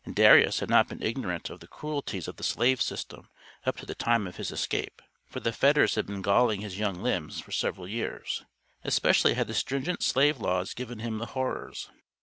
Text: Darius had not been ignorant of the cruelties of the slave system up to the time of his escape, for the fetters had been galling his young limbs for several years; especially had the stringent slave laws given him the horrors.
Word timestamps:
Darius 0.11 0.61
had 0.61 0.69
not 0.71 0.87
been 0.87 1.03
ignorant 1.03 1.51
of 1.51 1.59
the 1.59 1.67
cruelties 1.67 2.27
of 2.27 2.37
the 2.37 2.43
slave 2.43 2.81
system 2.81 3.29
up 3.67 3.77
to 3.77 3.85
the 3.85 3.93
time 3.93 4.25
of 4.25 4.37
his 4.37 4.49
escape, 4.49 4.99
for 5.27 5.39
the 5.39 5.53
fetters 5.53 5.93
had 5.93 6.07
been 6.07 6.23
galling 6.23 6.61
his 6.61 6.79
young 6.79 7.03
limbs 7.03 7.39
for 7.39 7.51
several 7.51 7.87
years; 7.87 8.43
especially 8.83 9.35
had 9.35 9.45
the 9.45 9.53
stringent 9.53 10.01
slave 10.01 10.39
laws 10.39 10.73
given 10.73 10.97
him 10.97 11.19
the 11.19 11.27
horrors. 11.37 11.91